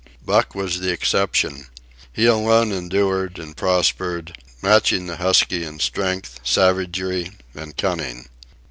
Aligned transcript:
Buck 0.25 0.55
was 0.55 0.79
the 0.79 0.89
exception. 0.89 1.67
He 2.11 2.25
alone 2.25 2.71
endured 2.71 3.37
and 3.37 3.55
prospered, 3.55 4.35
matching 4.59 5.05
the 5.05 5.17
husky 5.17 5.63
in 5.63 5.77
strength, 5.79 6.39
savagery, 6.43 7.33
and 7.53 7.77
cunning. 7.77 8.25